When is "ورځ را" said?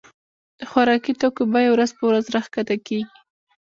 2.09-2.41